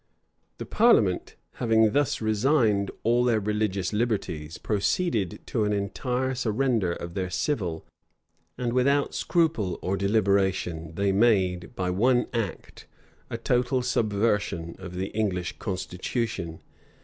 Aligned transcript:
The 0.57 0.65
parliament, 0.65 1.35
having 1.61 1.91
thus 1.91 2.21
resigned 2.21 2.89
all 3.03 3.23
their 3.23 3.39
religious 3.39 3.93
liberties, 3.93 4.57
proceeded 4.57 5.39
to 5.45 5.63
an 5.63 5.73
entire 5.73 6.33
surrender 6.33 6.91
of 6.93 7.13
their 7.13 7.29
civil; 7.29 7.85
and 8.57 8.73
without 8.73 9.13
scruple 9.13 9.77
or 9.83 9.95
deliberation 9.95 10.95
they 10.95 11.11
made, 11.11 11.75
by 11.75 11.91
one 11.91 12.25
act, 12.33 12.87
a 13.29 13.37
total 13.37 13.83
subversion 13.83 14.75
of 14.79 14.95
the 14.95 15.09
English 15.09 15.59
constitution. 15.59 16.61